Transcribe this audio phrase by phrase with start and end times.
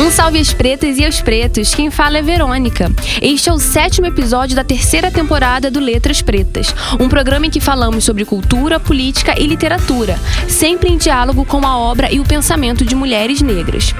[0.00, 2.90] Um salve às pretas e aos pretos, quem fala é Verônica.
[3.20, 7.60] Este é o sétimo episódio da terceira temporada do Letras Pretas, um programa em que
[7.60, 10.18] falamos sobre cultura, política e literatura,
[10.48, 13.94] sempre em diálogo com a obra e o pensamento de mulheres negras.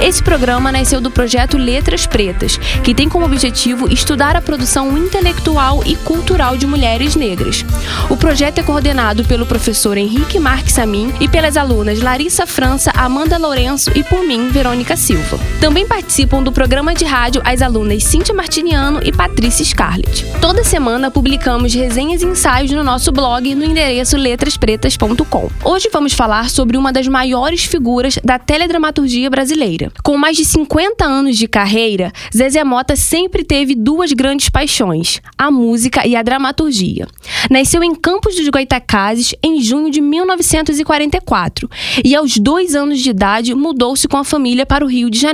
[0.00, 5.84] Esse programa nasceu do projeto Letras Pretas, que tem como objetivo estudar a produção intelectual
[5.86, 7.64] e cultural de mulheres negras.
[8.10, 13.38] O projeto é coordenado pelo professor Henrique Marques Amin e pelas alunas Larissa França, Amanda
[13.38, 15.43] Lourenço e por mim, Verônica Silva.
[15.64, 20.26] Também participam do programa de rádio as alunas Cíntia Martiniano e Patrícia Scarlett.
[20.40, 25.50] Toda semana publicamos resenhas e ensaios no nosso blog no endereço letraspretas.com.
[25.64, 29.90] Hoje vamos falar sobre uma das maiores figuras da teledramaturgia brasileira.
[30.02, 35.50] Com mais de 50 anos de carreira, Zezé Mota sempre teve duas grandes paixões: a
[35.50, 37.08] música e a dramaturgia.
[37.50, 41.70] Nasceu em Campos dos Goitacazes em junho de 1944
[42.04, 45.33] e, aos dois anos de idade, mudou-se com a família para o Rio de Janeiro.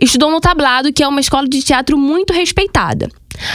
[0.00, 3.08] Estudou no Tablado, que é uma escola de teatro muito respeitada.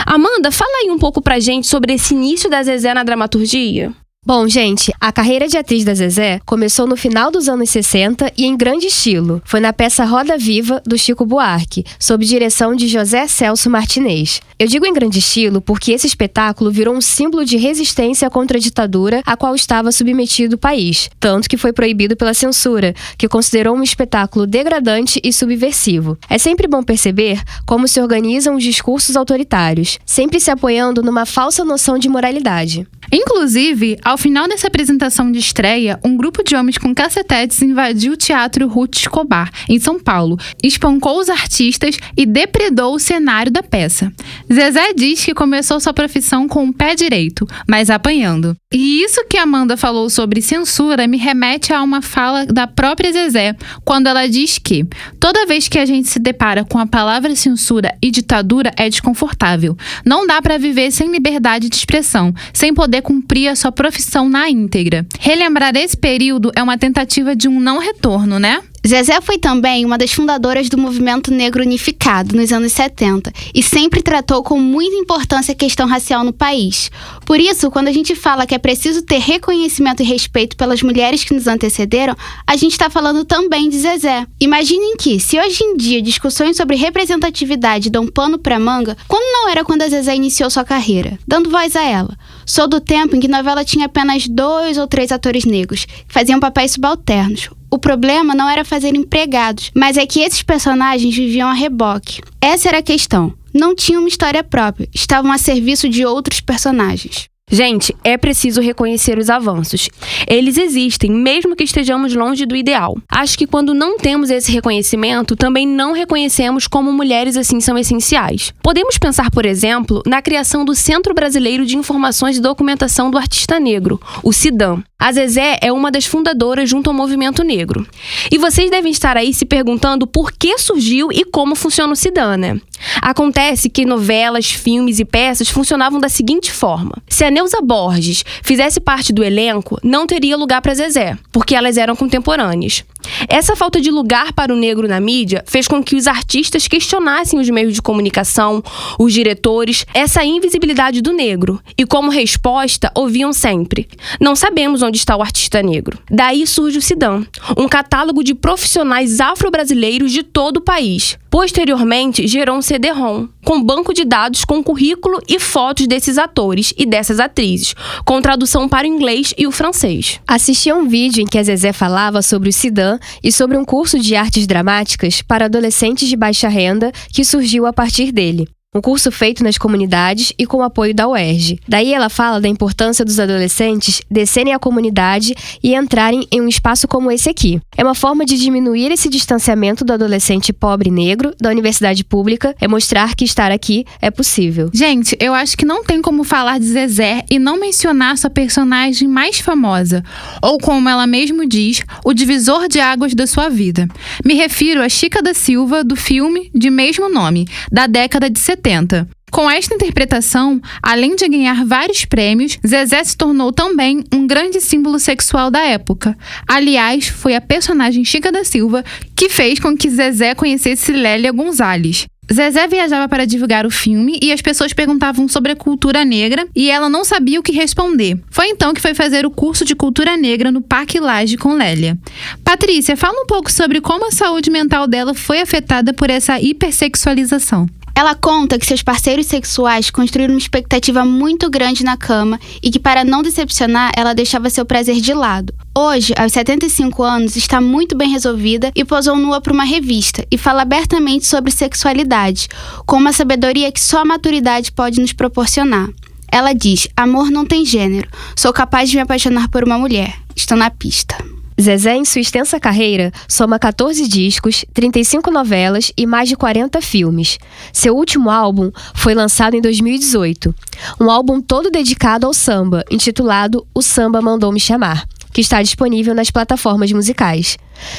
[0.05, 3.91] Amanda, fala aí um pouco pra gente sobre esse início da Zezé na dramaturgia.
[4.23, 8.45] Bom, gente, a carreira de atriz da Zezé começou no final dos anos 60 e
[8.45, 9.41] em grande estilo.
[9.43, 14.39] Foi na peça Roda Viva, do Chico Buarque, sob direção de José Celso Martinez.
[14.59, 18.61] Eu digo em grande estilo porque esse espetáculo virou um símbolo de resistência contra a
[18.61, 23.75] ditadura a qual estava submetido o país, tanto que foi proibido pela censura, que considerou
[23.75, 26.15] um espetáculo degradante e subversivo.
[26.29, 31.65] É sempre bom perceber como se organizam os discursos autoritários, sempre se apoiando numa falsa
[31.65, 32.87] noção de moralidade.
[33.11, 38.17] Inclusive, ao final dessa apresentação de estreia, um grupo de homens com cacetetes invadiu o
[38.17, 44.11] Teatro Ruth Escobar, em São Paulo, espancou os artistas e depredou o cenário da peça.
[44.51, 48.55] Zezé diz que começou sua profissão com o pé direito, mas apanhando.
[48.73, 53.55] E isso que Amanda falou sobre censura me remete a uma fala da própria Zezé,
[53.83, 54.85] quando ela diz que
[55.19, 59.75] toda vez que a gente se depara com a palavra censura e ditadura é desconfortável.
[60.05, 64.29] Não dá para viver sem liberdade de expressão, sem poder cumprir a sua profissão profissão
[64.29, 65.05] na íntegra.
[65.19, 68.61] Relembrar esse período é uma tentativa de um não retorno, né?
[68.85, 74.01] Zezé foi também uma das fundadoras do movimento negro unificado nos anos 70 e sempre
[74.01, 76.89] tratou com muita importância a questão racial no país.
[77.23, 81.23] Por isso, quando a gente fala que é preciso ter reconhecimento e respeito pelas mulheres
[81.23, 82.15] que nos antecederam,
[82.45, 84.25] a gente está falando também de Zezé.
[84.39, 89.49] Imaginem que, se hoje em dia discussões sobre representatividade dão pano para manga, quando não
[89.49, 91.19] era quando a Zezé iniciou sua carreira?
[91.27, 92.17] Dando voz a ela.
[92.47, 96.39] Sou do tempo em que novela tinha apenas dois ou três atores negros, que faziam
[96.39, 97.49] papéis subalternos.
[97.73, 102.21] O problema não era fazer empregados, mas é que esses personagens viviam a reboque.
[102.41, 103.33] Essa era a questão.
[103.53, 107.30] Não tinham uma história própria, estavam a serviço de outros personagens.
[107.51, 109.89] Gente, é preciso reconhecer os avanços.
[110.25, 112.97] Eles existem, mesmo que estejamos longe do ideal.
[113.11, 118.53] Acho que quando não temos esse reconhecimento, também não reconhecemos como mulheres assim são essenciais.
[118.63, 123.59] Podemos pensar, por exemplo, na criação do Centro Brasileiro de Informações e Documentação do Artista
[123.59, 124.81] Negro, o CIDAM.
[124.97, 127.85] A Zezé é uma das fundadoras junto ao movimento negro.
[128.31, 132.37] E vocês devem estar aí se perguntando por que surgiu e como funciona o CIDAM,
[132.37, 132.61] né?
[133.01, 138.79] Acontece que novelas, filmes e peças funcionavam da seguinte forma: se a Neuza Borges fizesse
[138.79, 142.83] parte do elenco, não teria lugar para Zezé, porque elas eram contemporâneas.
[143.27, 147.39] Essa falta de lugar para o negro na mídia fez com que os artistas questionassem
[147.39, 148.63] os meios de comunicação,
[148.99, 151.61] os diretores, essa invisibilidade do negro.
[151.77, 153.87] E como resposta, ouviam sempre:
[154.19, 155.99] Não sabemos onde está o artista negro.
[156.09, 157.25] Daí surge o Sidam,
[157.57, 161.17] um catálogo de profissionais afro-brasileiros de todo o país.
[161.29, 166.85] Posteriormente, gerou um CD-ROM, com banco de dados com currículo e fotos desses atores e
[166.85, 167.73] dessas atrizes,
[168.05, 170.19] com tradução para o inglês e o francês.
[170.27, 173.65] Assisti a um vídeo em que a Zezé falava sobre o Sidam e sobre um
[173.65, 178.79] curso de artes dramáticas para adolescentes de baixa renda que surgiu a partir dele um
[178.79, 181.59] curso feito nas comunidades e com o apoio da UERJ.
[181.67, 186.87] Daí ela fala da importância dos adolescentes descerem à comunidade e entrarem em um espaço
[186.87, 187.59] como esse aqui.
[187.75, 192.67] É uma forma de diminuir esse distanciamento do adolescente pobre negro da universidade pública, é
[192.67, 194.69] mostrar que estar aqui é possível.
[194.73, 199.05] Gente, eu acho que não tem como falar de Zezé e não mencionar sua personagem
[199.05, 200.01] mais famosa,
[200.41, 203.85] ou como ela mesmo diz, o divisor de águas da sua vida.
[204.23, 208.60] Me refiro a Chica da Silva, do filme de mesmo nome, da década de 70
[208.61, 209.07] 70.
[209.31, 214.99] Com esta interpretação, além de ganhar vários prêmios, Zezé se tornou também um grande símbolo
[214.99, 216.17] sexual da época.
[216.45, 218.83] Aliás, foi a personagem Chica da Silva
[219.15, 222.07] que fez com que Zezé conhecesse Lélia Gonzalez.
[222.31, 226.69] Zezé viajava para divulgar o filme e as pessoas perguntavam sobre a cultura negra e
[226.69, 228.19] ela não sabia o que responder.
[228.29, 231.97] Foi então que foi fazer o curso de cultura negra no Parque Laje com Lélia.
[232.43, 237.67] Patrícia, fala um pouco sobre como a saúde mental dela foi afetada por essa hipersexualização.
[237.95, 242.79] Ela conta que seus parceiros sexuais construíram uma expectativa muito grande na cama e que,
[242.79, 245.53] para não decepcionar, ela deixava seu prazer de lado.
[245.75, 250.37] Hoje, aos 75 anos, está muito bem resolvida e posou nua para uma revista e
[250.37, 252.47] fala abertamente sobre sexualidade,
[252.85, 255.89] com uma sabedoria que só a maturidade pode nos proporcionar.
[256.31, 258.09] Ela diz: Amor não tem gênero.
[258.35, 260.15] Sou capaz de me apaixonar por uma mulher.
[260.35, 261.15] Estou na pista.
[261.61, 267.37] Zezé, em sua extensa carreira, soma 14 discos, 35 novelas e mais de 40 filmes.
[267.71, 270.53] Seu último álbum foi lançado em 2018.
[270.99, 276.13] Um álbum todo dedicado ao samba, intitulado O Samba Mandou Me Chamar, que está disponível
[276.13, 277.57] nas plataformas musicais.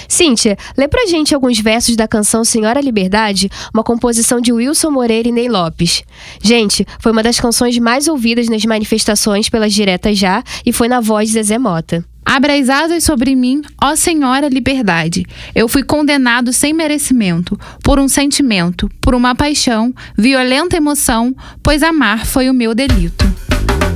[0.08, 5.28] Cíntia, lê pra gente alguns versos da canção Senhora Liberdade, uma composição de Wilson Moreira
[5.28, 6.02] e Ney Lopes.
[6.42, 11.00] Gente, foi uma das canções mais ouvidas nas manifestações pelas diretas já e foi na
[11.00, 12.04] voz de Zezé Mota.
[12.24, 15.24] Abra as asas sobre mim, ó Senhora Liberdade.
[15.54, 22.24] Eu fui condenado sem merecimento, por um sentimento, por uma paixão, violenta emoção, pois amar
[22.24, 23.24] foi o meu delito.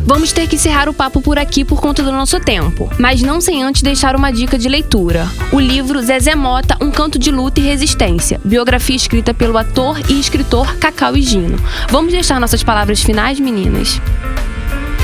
[0.06, 3.40] Vamos ter que encerrar o papo por aqui por conta do nosso tempo, mas não
[3.40, 5.28] sem antes deixar uma dica de leitura.
[5.52, 10.20] O livro Zezé Mota, Um Canto de Luta e Resistência, biografia escrita pelo ator e
[10.20, 11.58] escritor Cacau Higino.
[11.90, 14.00] Vamos deixar nossas palavras finais, meninas?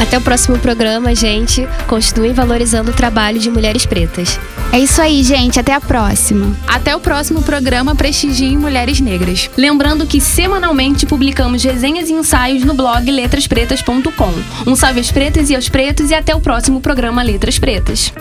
[0.03, 1.65] Até o próximo programa, gente.
[1.87, 4.39] Continuem valorizando o trabalho de mulheres pretas.
[4.73, 5.61] É isso aí, gente.
[5.61, 6.57] Até a próxima.
[6.67, 9.49] Até o próximo programa Prestigiem Mulheres Negras.
[9.57, 14.33] Lembrando que semanalmente publicamos resenhas e ensaios no blog letraspretas.com.
[14.67, 18.13] Um salve às pretas e aos pretos e até o próximo programa Letras Pretas.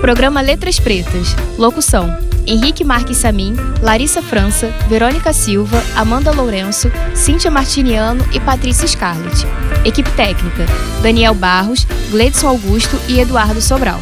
[0.00, 1.36] Programa Letras Pretas.
[1.56, 9.46] Locução: Henrique Marques Samin, Larissa França, Verônica Silva, Amanda Lourenço, Cíntia Martiniano e Patrícia Scarlett.
[9.84, 10.64] Equipe técnica:
[11.02, 14.00] Daniel Barros, Gledson Augusto e Eduardo Sobral.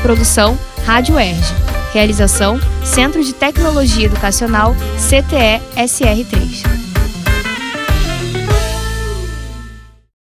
[0.00, 1.54] Produção: Rádio Erge.
[1.92, 6.81] Realização: Centro de Tecnologia Educacional CTE SR3.